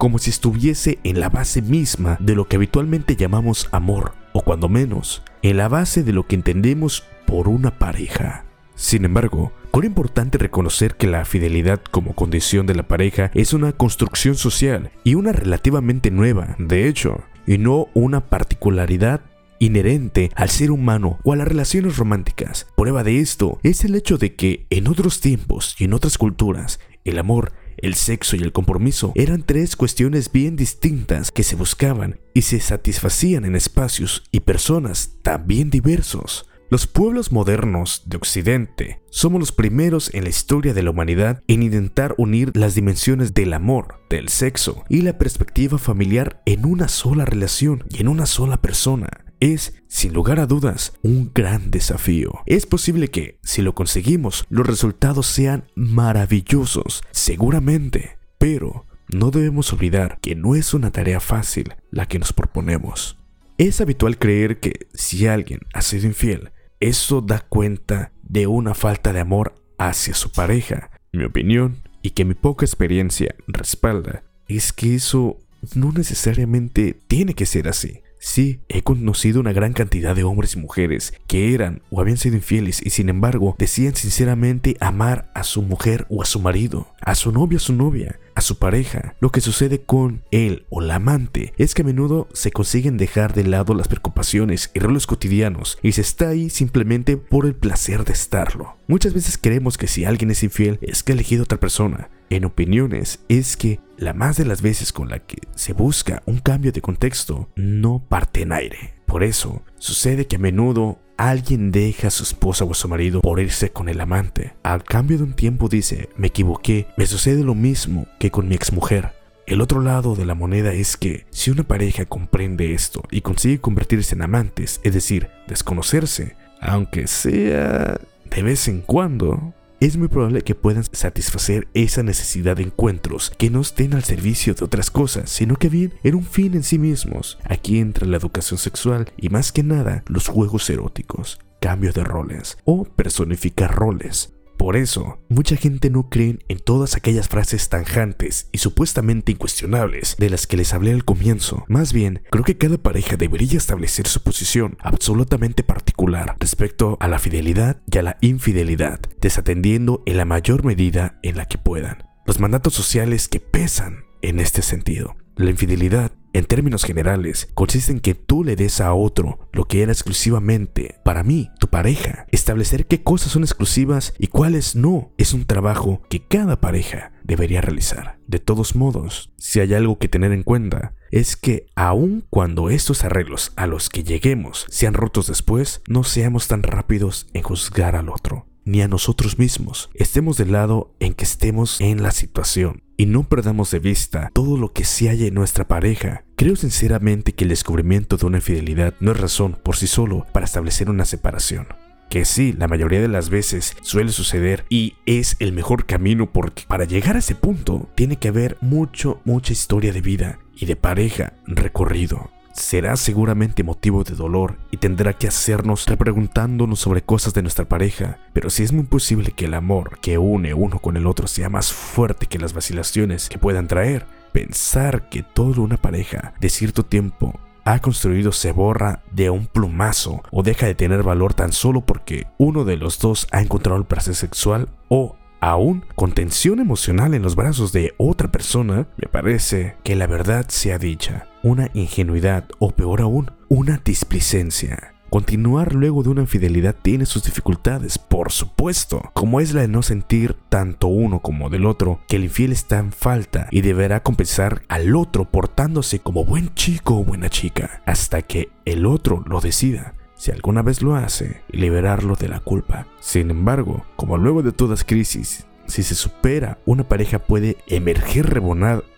como 0.05 0.19
si 0.19 0.29
estuviese 0.29 0.99
en 1.03 1.19
la 1.19 1.31
base 1.31 1.63
misma 1.63 2.19
de 2.21 2.35
lo 2.35 2.47
que 2.47 2.57
habitualmente 2.57 3.17
llamamos 3.17 3.71
amor, 3.73 4.13
o 4.35 4.43
cuando 4.43 4.69
menos, 4.69 5.23
en 5.41 5.57
la 5.57 5.67
base 5.69 6.03
de 6.03 6.13
lo 6.13 6.27
que 6.27 6.35
entendemos 6.35 7.05
por 7.27 7.49
una 7.49 7.79
pareja. 7.79 8.45
Sin 8.75 9.07
embargo, 9.07 9.51
es 9.73 9.85
importante 9.85 10.37
reconocer 10.37 10.97
que 10.97 11.07
la 11.07 11.25
fidelidad 11.25 11.81
como 11.91 12.15
condición 12.15 12.67
de 12.67 12.75
la 12.75 12.87
pareja 12.87 13.31
es 13.33 13.55
una 13.55 13.73
construcción 13.73 14.35
social 14.35 14.91
y 15.05 15.15
una 15.15 15.33
relativamente 15.33 16.11
nueva, 16.11 16.55
de 16.59 16.87
hecho, 16.87 17.23
y 17.47 17.57
no 17.57 17.87
una 17.95 18.29
particularidad 18.29 19.23
inherente 19.59 20.31
al 20.35 20.51
ser 20.51 20.71
humano 20.71 21.19
o 21.25 21.33
a 21.33 21.37
las 21.37 21.49
relaciones 21.49 21.97
románticas. 21.97 22.67
Prueba 22.77 23.05
de 23.05 23.21
esto 23.21 23.59
es 23.63 23.87
el 23.87 23.95
hecho 23.95 24.19
de 24.19 24.35
que 24.35 24.67
en 24.69 24.87
otros 24.87 25.23
tiempos 25.23 25.77
y 25.79 25.85
en 25.85 25.95
otras 25.95 26.19
culturas, 26.19 26.79
el 27.05 27.19
amor, 27.19 27.53
el 27.85 27.95
sexo 27.95 28.37
y 28.37 28.41
el 28.41 28.53
compromiso 28.53 29.13
eran 29.15 29.43
tres 29.43 29.77
cuestiones 29.77 30.33
bien 30.33 30.57
distintas 30.57 31.31
que 31.31 31.43
se 31.43 31.57
buscaban 31.57 32.21
y 32.33 32.43
se 32.43 32.61
satisfacían 32.61 33.45
en 33.45 33.57
espacios 33.57 34.25
y 34.31 34.41
personas 34.41 35.19
también 35.23 35.71
diversos. 35.71 36.49
Los 36.71 36.87
pueblos 36.87 37.31
modernos 37.31 38.03
de 38.07 38.17
Occidente 38.17 39.03
somos 39.11 39.39
los 39.39 39.53
primeros 39.53 40.13
en 40.15 40.25
la 40.25 40.31
historia 40.31 40.73
de 40.73 40.83
la 40.83 40.91
humanidad 40.91 41.43
en 41.47 41.63
intentar 41.63 42.15
unir 42.17 42.57
las 42.57 42.75
dimensiones 42.75 43.35
del 43.35 43.53
amor, 43.53 44.01
del 44.09 44.29
sexo 44.29 44.83
y 44.89 45.03
la 45.03 45.19
perspectiva 45.19 45.79
familiar 45.79 46.43
en 46.47 46.65
una 46.65 46.89
sola 46.89 47.25
relación 47.27 47.85
y 47.91 48.01
en 48.01 48.09
una 48.09 48.27
sola 48.27 48.63
persona. 48.63 49.24
Es, 49.45 49.75
sin 49.89 50.15
lugar 50.15 50.41
a 50.41 50.47
dudas, 50.47 50.95
un 51.03 51.31
gran 51.35 51.71
desafío. 51.71 52.41
Es 52.47 52.65
posible 52.65 53.09
que, 53.09 53.39
si 53.43 53.61
lo 53.61 53.75
conseguimos, 53.75 54.47
los 54.49 54.67
resultados 54.67 55.27
sean 55.27 55.65
maravillosos, 55.75 57.03
seguramente, 57.11 58.17
pero 58.39 58.87
no 59.07 59.31
debemos 59.31 59.71
olvidar 59.75 60.19
que 60.23 60.35
no 60.35 60.55
es 60.55 60.73
una 60.73 60.93
tarea 60.93 61.21
fácil 61.21 61.75
la 61.91 62.07
que 62.07 62.19
nos 62.19 62.33
proponemos. 62.33 63.19
Es 63.59 63.83
habitual 63.83 64.17
creer 64.17 64.61
que 64.61 64.89
si 64.95 65.27
alguien 65.27 65.61
ha 65.75 65.83
sido 65.83 66.07
infiel, 66.07 66.51
eso 66.81 67.21
da 67.21 67.41
cuenta 67.41 68.13
de 68.23 68.47
una 68.47 68.73
falta 68.73 69.13
de 69.13 69.21
amor 69.21 69.57
hacia 69.77 70.15
su 70.15 70.33
pareja. 70.33 70.91
Mi 71.13 71.25
opinión, 71.25 71.83
y 72.01 72.13
que 72.13 72.25
mi 72.25 72.33
poca 72.33 72.65
experiencia 72.65 73.35
respalda, 73.47 74.25
es 74.49 74.73
que 74.73 74.95
eso 74.95 75.39
no 75.75 75.93
necesariamente 75.93 76.99
tiene 77.09 77.35
que 77.35 77.45
ser 77.45 77.69
así. 77.69 78.01
Sí, 78.27 78.61
he 78.71 78.81
conocido 78.81 79.39
una 79.39 79.53
gran 79.53 79.75
cantidad 79.75 80.17
de 80.17 80.25
hombres 80.25 80.55
y 80.55 80.59
mujeres 80.59 81.13
que 81.27 81.53
eran 81.53 81.83
o 81.91 82.01
habían 82.01 82.17
sido 82.17 82.37
infieles 82.37 82.81
y 82.83 82.89
sin 82.89 83.11
embargo 83.11 83.55
decían 83.59 83.95
sinceramente 83.95 84.79
amar 84.81 85.31
a 85.35 85.45
su 85.45 85.61
mujer 85.61 86.07
o 86.09 86.23
a 86.23 86.25
su 86.25 86.41
marido, 86.41 86.89
a 87.03 87.17
su 87.17 87.33
novio 87.33 87.59
o 87.59 87.61
a 87.61 87.61
su 87.61 87.75
novia, 87.75 88.19
a 88.35 88.41
su 88.41 88.59
pareja. 88.59 89.15
Lo 89.21 89.31
que 89.31 89.41
sucede 89.41 89.83
con 89.83 90.23
él 90.31 90.67
o 90.71 90.81
la 90.81 90.97
amante 90.97 91.53
es 91.57 91.75
que 91.75 91.83
a 91.83 91.85
menudo 91.85 92.29
se 92.33 92.51
consiguen 92.51 92.97
dejar 92.97 93.35
de 93.35 93.45
lado 93.45 93.75
las 93.75 93.89
preocupaciones 93.89 94.71
y 94.75 94.81
roles 94.81 95.07
cotidianos 95.07 95.79
y 95.83 95.93
se 95.93 96.01
está 96.01 96.29
ahí 96.29 96.51
simplemente 96.51 97.17
por 97.17 97.47
el 97.47 97.55
placer 97.55 98.05
de 98.05 98.13
estarlo. 98.13 98.77
Muchas 98.87 99.15
veces 99.15 99.39
creemos 99.39 99.79
que 99.79 99.87
si 99.87 100.05
alguien 100.05 100.31
es 100.31 100.43
infiel 100.43 100.79
es 100.83 101.03
que 101.03 101.13
ha 101.13 101.15
elegido 101.15 101.45
otra 101.45 101.61
persona, 101.61 102.11
en 102.31 102.45
opiniones 102.45 103.21
es 103.29 103.57
que 103.57 103.81
la 103.97 104.13
más 104.13 104.37
de 104.37 104.45
las 104.45 104.63
veces 104.63 104.93
con 104.93 105.09
la 105.09 105.21
que 105.21 105.39
se 105.55 105.73
busca 105.73 106.23
un 106.27 106.39
cambio 106.39 106.73
de 106.73 106.81
contexto 106.81 107.49
no 107.55 108.05
parte 108.09 108.43
en 108.43 108.53
aire. 108.53 108.95
Por 109.07 109.23
eso, 109.23 109.63
sucede 109.79 110.27
que 110.27 110.37
a 110.37 110.41
menudo 110.41 110.99
alguien 111.17 111.71
deja 111.71 112.09
a 112.09 112.11
su 112.11 112.23
esposa 112.23 112.65
o 112.65 112.73
a 112.73 112.75
su 112.75 112.89
marido 112.89 113.21
por 113.21 113.41
irse 113.41 113.71
con 113.71 113.89
el 113.89 114.01
amante. 114.01 114.55
Al 114.63 114.85
cambio 114.85 115.19
de 115.19 115.25
un 115.25 115.35
tiempo 115.35 115.69
dice, 115.69 116.09
me 116.17 116.29
equivoqué, 116.29 116.89
me 116.97 117.07
sucede 117.07 117.45
lo 117.45 117.55
mismo 117.55 118.07
que 118.19 118.31
con 118.31 118.49
mi 118.49 118.55
exmujer. 118.55 119.13
El 119.47 119.61
otro 119.61 119.81
lado 119.81 120.15
de 120.15 120.25
la 120.25 120.35
moneda 120.35 120.73
es 120.73 120.97
que 120.97 121.27
si 121.31 121.51
una 121.51 121.65
pareja 121.65 122.07
comprende 122.07 122.73
esto 122.73 123.03
y 123.11 123.21
consigue 123.21 123.61
convertirse 123.61 124.15
en 124.15 124.23
amantes, 124.23 124.81
es 124.85 124.95
decir, 124.95 125.29
desconocerse, 125.47 126.37
aunque 126.61 127.07
sea 127.07 128.01
de 128.25 128.43
vez 128.43 128.69
en 128.69 128.81
cuando, 128.81 129.53
es 129.87 129.99
muy 129.99 130.09
probable 130.09 130.41
que 130.41 130.55
puedan 130.55 130.85
satisfacer 130.85 131.69
esa 131.75 132.03
necesidad 132.03 132.57
de 132.57 132.63
encuentros 132.63 133.31
que 133.37 133.51
no 133.51 133.61
estén 133.61 133.93
al 133.93 134.03
servicio 134.03 134.55
de 134.55 134.65
otras 134.65 134.91
cosas, 134.91 135.29
sino 135.29 135.57
que 135.57 135.69
bien 135.69 135.93
en 136.03 136.15
un 136.15 136.25
fin 136.25 136.55
en 136.55 136.63
sí 136.63 136.79
mismos. 136.79 137.39
Aquí 137.45 137.79
entra 137.79 138.07
la 138.07 138.17
educación 138.17 138.59
sexual 138.59 139.13
y 139.19 139.29
más 139.29 139.53
que 139.53 139.63
nada 139.63 140.03
los 140.07 140.29
juegos 140.29 140.71
eróticos, 140.71 141.39
cambio 141.61 141.93
de 141.93 142.03
roles 142.03 142.57
o 142.65 142.85
personificar 142.85 143.75
roles. 143.75 144.34
Por 144.65 144.79
eso, 144.79 145.19
mucha 145.29 145.57
gente 145.57 145.91
no 145.91 146.09
cree 146.09 146.39
en 146.49 146.59
todas 146.59 146.97
aquellas 146.97 147.29
frases 147.29 147.69
tanjantes 147.69 148.49
y 148.51 148.57
supuestamente 148.57 149.31
incuestionables 149.31 150.17
de 150.19 150.31
las 150.31 150.47
que 150.47 150.57
les 150.57 150.73
hablé 150.73 150.93
al 150.93 151.05
comienzo. 151.05 151.67
Más 151.69 151.93
bien, 151.93 152.23
creo 152.31 152.45
que 152.45 152.57
cada 152.57 152.79
pareja 152.79 153.19
debería 153.19 153.59
establecer 153.59 154.07
su 154.07 154.23
posición 154.23 154.79
absolutamente 154.81 155.65
particular 155.65 156.35
respecto 156.41 156.97
a 157.01 157.09
la 157.09 157.19
fidelidad 157.19 157.83
y 157.93 157.99
a 157.99 158.03
la 158.05 158.17
infidelidad, 158.23 159.01
desatendiendo 159.21 160.03
en 160.07 160.17
la 160.17 160.25
mayor 160.25 160.65
medida 160.65 161.19
en 161.23 161.37
la 161.37 161.45
que 161.45 161.59
puedan. 161.59 162.09
Los 162.25 162.41
mandatos 162.41 162.73
sociales 162.73 163.29
que 163.29 163.41
pesan 163.41 164.05
en 164.23 164.41
este 164.41 164.63
sentido. 164.63 165.15
La 165.37 165.51
infidelidad 165.51 166.13
en 166.35 166.47
términos 166.47 166.83
generales, 166.85 167.49
consiste 167.55 167.93
en 167.93 168.01
que 168.01 168.15
tú 168.15 168.43
le 168.43 168.57
des 168.57 168.81
a 168.81 168.93
otro 168.93 169.49
lo 169.53 169.67
que 169.67 169.83
era 169.83 169.93
exclusivamente 169.93 170.97
para 171.05 171.23
mí, 171.23 171.49
pareja. 171.75 172.27
Establecer 172.31 172.87
qué 172.87 173.03
cosas 173.03 173.33
son 173.33 173.43
exclusivas 173.43 174.15
y 174.17 174.29
cuáles 174.29 174.77
no 174.77 175.11
es 175.19 175.35
un 175.35 175.45
trabajo 175.45 176.03
que 176.09 176.25
cada 176.25 176.61
pareja 176.61 177.11
debería 177.25 177.63
realizar. 177.63 178.21
De 178.29 178.39
todos 178.39 178.77
modos, 178.77 179.33
si 179.39 179.59
hay 179.59 179.75
algo 179.75 179.99
que 179.99 180.07
tener 180.07 180.31
en 180.31 180.45
cuenta, 180.45 180.95
es 181.11 181.35
que 181.35 181.67
aun 181.75 182.27
cuando 182.31 182.71
estos 182.71 183.03
arreglos 183.03 183.53
a 183.57 183.67
los 183.67 183.89
que 183.89 184.05
lleguemos 184.05 184.67
sean 184.69 184.95
rotos 184.95 185.27
después, 185.27 185.83
no 185.89 186.05
seamos 186.05 186.47
tan 186.47 186.63
rápidos 186.63 187.27
en 187.33 187.43
juzgar 187.43 187.97
al 187.97 188.09
otro 188.09 188.47
ni 188.65 188.83
a 188.83 188.89
nosotros 188.89 189.39
mismos. 189.39 189.91
Estemos 189.95 190.37
del 190.37 190.53
lado 190.53 190.95
en 191.01 191.15
que 191.15 191.25
estemos 191.25 191.81
en 191.81 192.03
la 192.03 192.11
situación 192.11 192.83
y 192.97 193.07
no 193.07 193.25
perdamos 193.25 193.71
de 193.71 193.79
vista 193.79 194.31
todo 194.33 194.57
lo 194.57 194.73
que 194.73 194.85
se 194.85 195.09
haya 195.09 195.27
en 195.27 195.35
nuestra 195.35 195.67
pareja. 195.67 196.25
Creo 196.37 196.57
sinceramente 196.57 197.33
que 197.33 197.45
el 197.45 197.51
descubrimiento 197.51 198.17
de 198.17 198.27
una 198.27 198.39
infidelidad 198.39 198.95
no 199.01 199.13
es 199.13 199.21
razón 199.21 199.59
por 199.63 199.77
sí 199.77 199.87
solo 199.87 200.27
para 200.33 200.47
establecer 200.47 200.91
una 200.91 201.05
separación. 201.05 201.67
Que 202.09 202.25
sí, 202.25 202.53
la 202.53 202.69
mayoría 202.69 203.01
de 203.01 203.09
las 203.09 203.29
veces 203.29 203.77
suele 203.83 204.13
suceder 204.13 204.65
y 204.69 204.95
es 205.07 205.37
el 205.41 205.53
mejor 205.53 205.87
camino 205.87 206.33
porque 206.33 206.65
para 206.69 206.85
llegar 206.85 207.17
a 207.17 207.21
ese 207.21 207.35
punto 207.35 207.89
tiene 207.95 208.17
que 208.17 208.29
haber 208.29 208.57
mucho, 208.61 209.21
mucha 209.25 209.53
historia 209.53 209.93
de 209.93 210.01
vida 210.01 210.39
y 210.55 210.67
de 210.67 210.77
pareja 210.77 211.33
recorrido. 211.47 212.31
Será 212.55 212.97
seguramente 212.97 213.63
motivo 213.63 214.05
de 214.05 214.15
dolor 214.15 214.57
y 214.71 214.79
tendrá 214.79 215.13
que 215.13 215.29
hacernos 215.29 215.87
repreguntándonos 215.87 216.79
sobre 216.81 217.03
cosas 217.03 217.35
de 217.35 217.43
nuestra 217.43 217.67
pareja. 217.67 218.19
Pero 218.33 218.49
si 218.49 218.63
es 218.63 218.73
muy 218.73 218.85
posible 218.85 219.33
que 219.33 219.47
el 219.47 219.55
amor 219.55 219.99
que 220.01 220.17
une 220.19 220.55
uno 220.55 220.79
con 220.79 220.97
el 220.97 221.07
otro 221.07 221.27
sea 221.27 221.51
más 221.51 221.73
fuerte 221.73 222.27
que 222.27 222.39
las 222.39 222.55
vacilaciones 222.55 223.29
que 223.29 223.39
puedan 223.39 223.69
traer, 223.69 224.07
pensar 224.33 225.09
que 225.09 225.23
toda 225.23 225.61
una 225.61 225.77
pareja 225.77 226.35
de 226.41 226.49
cierto 226.49 226.85
tiempo 226.85 227.39
ha 227.65 227.81
construido 227.81 228.33
se 228.33 228.53
borra 228.53 229.03
de 229.11 229.31
un 229.31 229.47
plumazo 229.47 230.23
o 230.31 230.43
deja 230.43 230.67
de 230.67 230.75
tener 230.75 231.03
valor 231.03 231.35
tan 231.35 231.53
solo 231.53 231.81
porque 231.81 232.27
uno 232.37 232.65
de 232.65 232.77
los 232.77 232.99
dos 232.99 233.27
ha 233.31 233.41
encontrado 233.41 233.79
el 233.79 233.87
placer 233.87 234.15
sexual 234.15 234.69
o 234.89 235.17
aún 235.45 235.85
con 235.95 236.13
tensión 236.13 236.59
emocional 236.59 237.13
en 237.13 237.21
los 237.21 237.37
brazos 237.37 237.71
de 237.71 237.93
otra 237.99 238.33
persona, 238.33 238.89
me 238.97 239.09
parece 239.09 239.77
que 239.85 239.95
la 239.95 240.07
verdad 240.07 240.47
sea 240.49 240.79
dicha, 240.79 241.29
una 241.43 241.69
ingenuidad 241.75 242.49
o 242.59 242.71
peor 242.71 243.03
aún, 243.03 243.31
una 243.49 243.79
displicencia. 243.85 244.95
Continuar 245.11 245.75
luego 245.75 246.03
de 246.03 246.09
una 246.09 246.23
infidelidad 246.23 246.75
tiene 246.81 247.05
sus 247.05 247.25
dificultades, 247.25 247.99
por 247.99 248.33
supuesto, 248.33 249.11
como 249.13 249.39
es 249.39 249.53
la 249.53 249.61
de 249.61 249.69
no 249.69 249.83
sentir 249.83 250.35
tanto 250.49 250.89
uno 250.89 251.21
como 251.21 251.51
del 251.51 251.67
otro 251.67 252.01
que 252.09 252.17
el 252.17 252.25
infiel 252.25 252.51
está 252.51 252.79
en 252.79 252.91
falta 252.91 253.47
y 253.51 253.61
deberá 253.61 254.03
compensar 254.03 254.63
al 254.69 254.97
otro 254.97 255.31
portándose 255.31 255.99
como 255.99 256.25
buen 256.25 256.55
chico 256.55 256.97
o 256.97 257.05
buena 257.05 257.29
chica, 257.29 257.83
hasta 257.85 258.23
que 258.23 258.49
el 258.65 258.87
otro 258.87 259.23
lo 259.27 259.43
decida 259.43 259.95
si 260.17 260.31
alguna 260.31 260.63
vez 260.63 260.83
lo 260.83 260.97
hace, 260.97 261.43
liberarlo 261.51 262.17
de 262.17 262.29
la 262.29 262.41
culpa. 262.41 262.87
Sin 263.01 263.31
embargo, 263.31 263.85
como 263.97 264.17
luego 264.17 264.43
de 264.43 264.53
todas 264.53 264.85
crisis, 264.85 265.47
si 265.67 265.83
se 265.83 265.95
supera, 265.95 266.59
una 266.67 266.85
pareja 266.85 267.19
puede 267.19 267.57
emerger 267.67 268.27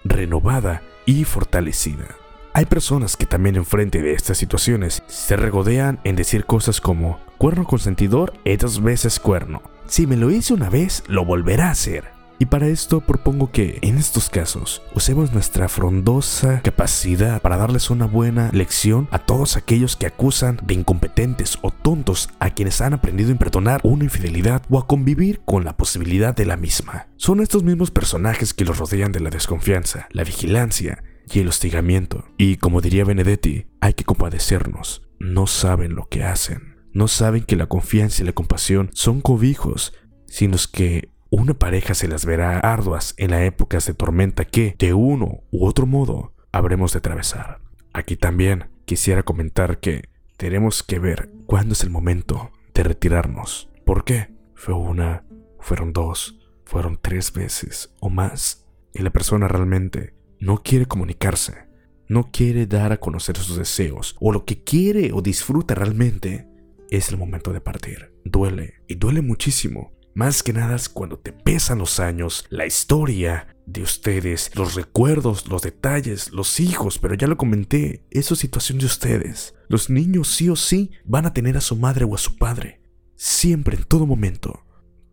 renovada 0.04 0.82
y 1.04 1.24
fortalecida. 1.24 2.16
Hay 2.52 2.64
personas 2.64 3.16
que 3.16 3.26
también 3.26 3.56
enfrente 3.56 4.00
de 4.00 4.12
estas 4.12 4.38
situaciones 4.38 5.02
se 5.08 5.36
regodean 5.36 6.00
en 6.04 6.16
decir 6.16 6.46
cosas 6.46 6.80
como 6.80 7.20
cuerno 7.38 7.64
consentidor 7.64 8.32
es 8.44 8.58
dos 8.58 8.82
veces 8.82 9.20
cuerno. 9.20 9.62
Si 9.86 10.06
me 10.06 10.16
lo 10.16 10.30
hice 10.30 10.54
una 10.54 10.70
vez, 10.70 11.04
lo 11.06 11.24
volverá 11.24 11.68
a 11.68 11.72
hacer. 11.72 12.15
Y 12.38 12.46
para 12.46 12.66
esto 12.68 13.00
propongo 13.00 13.50
que, 13.50 13.78
en 13.80 13.96
estos 13.96 14.28
casos, 14.28 14.82
usemos 14.94 15.32
nuestra 15.32 15.68
frondosa 15.68 16.60
capacidad 16.62 17.40
para 17.40 17.56
darles 17.56 17.88
una 17.88 18.06
buena 18.06 18.50
lección 18.52 19.08
a 19.10 19.18
todos 19.18 19.56
aquellos 19.56 19.96
que 19.96 20.06
acusan 20.06 20.60
de 20.62 20.74
incompetentes 20.74 21.58
o 21.62 21.70
tontos 21.70 22.28
a 22.38 22.50
quienes 22.50 22.80
han 22.82 22.92
aprendido 22.92 23.30
a 23.30 23.32
imperdonar 23.32 23.80
una 23.84 24.04
infidelidad 24.04 24.62
o 24.68 24.78
a 24.78 24.86
convivir 24.86 25.40
con 25.44 25.64
la 25.64 25.76
posibilidad 25.76 26.34
de 26.36 26.44
la 26.44 26.56
misma. 26.56 27.08
Son 27.16 27.40
estos 27.40 27.62
mismos 27.62 27.90
personajes 27.90 28.52
que 28.52 28.66
los 28.66 28.78
rodean 28.78 29.12
de 29.12 29.20
la 29.20 29.30
desconfianza, 29.30 30.06
la 30.10 30.24
vigilancia 30.24 31.02
y 31.32 31.40
el 31.40 31.48
hostigamiento. 31.48 32.26
Y 32.36 32.56
como 32.56 32.82
diría 32.82 33.04
Benedetti, 33.04 33.66
hay 33.80 33.94
que 33.94 34.04
compadecernos. 34.04 35.08
No 35.18 35.46
saben 35.46 35.94
lo 35.94 36.08
que 36.08 36.24
hacen. 36.24 36.76
No 36.92 37.08
saben 37.08 37.44
que 37.44 37.56
la 37.56 37.66
confianza 37.66 38.22
y 38.22 38.26
la 38.26 38.32
compasión 38.32 38.90
son 38.92 39.20
cobijos, 39.20 39.94
sino 40.26 40.56
que 40.70 41.10
una 41.30 41.54
pareja 41.54 41.94
se 41.94 42.08
las 42.08 42.24
verá 42.24 42.60
arduas 42.60 43.14
en 43.16 43.32
las 43.32 43.42
épocas 43.42 43.86
de 43.86 43.94
tormenta 43.94 44.44
que, 44.44 44.76
de 44.78 44.94
uno 44.94 45.42
u 45.50 45.66
otro 45.66 45.86
modo, 45.86 46.34
habremos 46.52 46.92
de 46.92 46.98
atravesar. 46.98 47.60
Aquí 47.92 48.16
también 48.16 48.70
quisiera 48.84 49.22
comentar 49.22 49.80
que 49.80 50.08
tenemos 50.36 50.82
que 50.82 50.98
ver 50.98 51.30
cuándo 51.46 51.72
es 51.72 51.82
el 51.82 51.90
momento 51.90 52.52
de 52.74 52.82
retirarnos. 52.84 53.70
¿Por 53.84 54.04
qué? 54.04 54.34
Fue 54.54 54.74
una, 54.74 55.24
fueron 55.60 55.92
dos, 55.92 56.38
fueron 56.64 56.98
tres 57.00 57.32
veces 57.32 57.94
o 58.00 58.10
más. 58.10 58.66
Y 58.92 59.00
la 59.02 59.10
persona 59.10 59.48
realmente 59.48 60.14
no 60.38 60.62
quiere 60.62 60.86
comunicarse, 60.86 61.66
no 62.08 62.30
quiere 62.30 62.66
dar 62.66 62.92
a 62.92 62.98
conocer 62.98 63.36
sus 63.36 63.56
deseos, 63.56 64.16
o 64.20 64.32
lo 64.32 64.44
que 64.44 64.62
quiere 64.62 65.12
o 65.12 65.22
disfruta 65.22 65.74
realmente, 65.74 66.48
es 66.90 67.10
el 67.10 67.18
momento 67.18 67.52
de 67.52 67.60
partir. 67.60 68.12
Duele, 68.24 68.74
y 68.86 68.94
duele 68.94 69.22
muchísimo, 69.22 69.92
más 70.16 70.42
que 70.42 70.54
nada 70.54 70.76
es 70.76 70.88
cuando 70.88 71.18
te 71.18 71.30
pesan 71.30 71.76
los 71.76 72.00
años, 72.00 72.46
la 72.48 72.64
historia 72.64 73.54
de 73.66 73.82
ustedes, 73.82 74.50
los 74.56 74.74
recuerdos, 74.74 75.46
los 75.46 75.60
detalles, 75.60 76.32
los 76.32 76.58
hijos, 76.58 76.98
pero 76.98 77.14
ya 77.14 77.26
lo 77.26 77.36
comenté, 77.36 78.06
eso 78.10 78.32
es 78.32 78.40
situación 78.40 78.78
de 78.78 78.86
ustedes. 78.86 79.54
Los 79.68 79.90
niños 79.90 80.28
sí 80.28 80.48
o 80.48 80.56
sí 80.56 80.90
van 81.04 81.26
a 81.26 81.34
tener 81.34 81.58
a 81.58 81.60
su 81.60 81.76
madre 81.76 82.06
o 82.06 82.14
a 82.14 82.18
su 82.18 82.38
padre, 82.38 82.80
siempre, 83.14 83.76
en 83.76 83.84
todo 83.84 84.06
momento. 84.06 84.64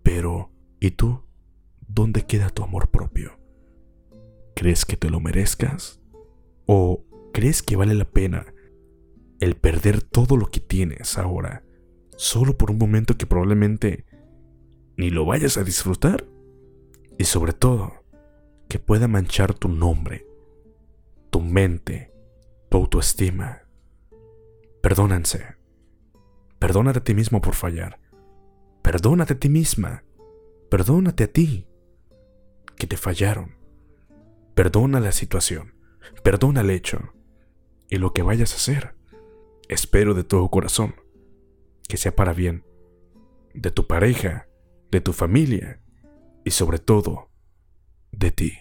Pero, 0.03 0.53
¿y 0.79 0.91
tú? 0.91 1.25
¿Dónde 1.85 2.25
queda 2.25 2.49
tu 2.49 2.63
amor 2.63 2.89
propio? 2.89 3.37
¿Crees 4.55 4.85
que 4.85 4.95
te 4.95 5.09
lo 5.09 5.19
merezcas? 5.19 5.99
¿O 6.65 7.05
crees 7.33 7.61
que 7.61 7.75
vale 7.75 7.93
la 7.93 8.09
pena 8.09 8.45
el 9.41 9.57
perder 9.57 10.01
todo 10.01 10.37
lo 10.37 10.45
que 10.45 10.61
tienes 10.61 11.17
ahora, 11.17 11.65
solo 12.15 12.57
por 12.57 12.71
un 12.71 12.77
momento 12.77 13.17
que 13.17 13.25
probablemente 13.25 14.05
ni 14.97 15.09
lo 15.09 15.25
vayas 15.25 15.57
a 15.57 15.63
disfrutar. 15.63 16.27
Y 17.17 17.25
sobre 17.25 17.53
todo, 17.53 17.93
que 18.67 18.79
pueda 18.79 19.07
manchar 19.07 19.53
tu 19.53 19.67
nombre, 19.67 20.25
tu 21.29 21.41
mente, 21.41 22.11
tu 22.69 22.77
autoestima. 22.77 23.63
Perdónense. 24.81 25.55
Perdónate 26.59 26.99
a 26.99 27.03
ti 27.03 27.13
mismo 27.13 27.41
por 27.41 27.55
fallar. 27.55 27.99
Perdónate 28.81 29.33
a 29.33 29.39
ti 29.39 29.49
misma. 29.49 30.03
Perdónate 30.69 31.25
a 31.25 31.27
ti. 31.27 31.67
Que 32.77 32.87
te 32.87 32.97
fallaron. 32.97 33.55
Perdona 34.55 34.99
la 34.99 35.11
situación. 35.11 35.75
Perdona 36.23 36.61
el 36.61 36.69
hecho. 36.69 37.13
Y 37.89 37.97
lo 37.97 38.13
que 38.13 38.23
vayas 38.23 38.53
a 38.53 38.55
hacer. 38.55 38.95
Espero 39.69 40.13
de 40.13 40.23
todo 40.23 40.49
corazón 40.49 40.95
que 41.87 41.97
sea 41.97 42.15
para 42.15 42.33
bien 42.33 42.65
de 43.53 43.71
tu 43.71 43.87
pareja, 43.87 44.47
de 44.93 45.01
tu 45.01 45.11
familia 45.11 45.79
y 46.45 46.51
sobre 46.51 46.77
todo 46.77 47.29
de 48.11 48.31
ti. 48.31 48.53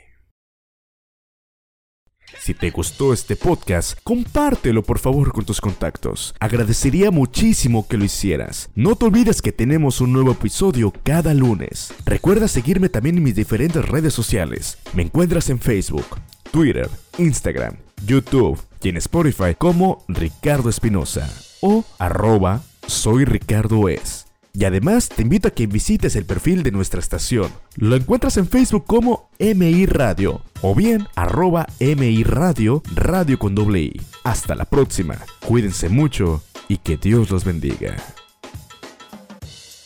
Si 2.40 2.54
te 2.54 2.70
gustó 2.70 3.12
este 3.12 3.36
podcast, 3.36 3.98
compártelo 4.02 4.82
por 4.82 4.98
favor 4.98 5.32
con 5.32 5.44
tus 5.44 5.60
contactos. 5.60 6.34
Agradecería 6.40 7.10
muchísimo 7.10 7.86
que 7.86 7.98
lo 7.98 8.04
hicieras. 8.04 8.70
No 8.74 8.96
te 8.96 9.04
olvides 9.04 9.42
que 9.42 9.52
tenemos 9.52 10.00
un 10.00 10.14
nuevo 10.14 10.32
episodio 10.32 10.92
cada 11.02 11.34
lunes. 11.34 11.92
Recuerda 12.06 12.48
seguirme 12.48 12.88
también 12.88 13.18
en 13.18 13.22
mis 13.22 13.34
diferentes 13.34 13.86
redes 13.86 14.14
sociales. 14.14 14.78
Me 14.94 15.02
encuentras 15.02 15.50
en 15.50 15.60
Facebook, 15.60 16.06
Twitter, 16.50 16.88
Instagram, 17.18 17.76
YouTube 18.06 18.58
y 18.82 18.88
en 18.88 18.96
Spotify 18.96 19.54
como 19.56 20.02
Ricardo 20.08 20.70
Espinosa 20.70 21.30
o 21.60 21.84
arroba 21.98 22.62
soy 22.86 23.26
Ricardo 23.26 23.90
Es. 23.90 24.31
Y 24.54 24.64
además 24.64 25.08
te 25.08 25.22
invito 25.22 25.48
a 25.48 25.50
que 25.50 25.66
visites 25.66 26.14
el 26.14 26.26
perfil 26.26 26.62
de 26.62 26.72
nuestra 26.72 27.00
estación. 27.00 27.50
Lo 27.76 27.96
encuentras 27.96 28.36
en 28.36 28.46
Facebook 28.46 28.84
como 28.86 29.30
MI 29.38 29.86
Radio 29.86 30.42
o 30.60 30.74
bien 30.74 31.06
arroba 31.14 31.66
MI 31.80 32.22
Radio, 32.22 32.82
radio 32.94 33.38
con 33.38 33.54
doble 33.54 33.80
I. 33.80 34.00
Hasta 34.24 34.54
la 34.54 34.66
próxima, 34.66 35.18
cuídense 35.46 35.88
mucho 35.88 36.42
y 36.68 36.78
que 36.78 36.96
Dios 36.96 37.30
los 37.30 37.44
bendiga. 37.44 37.96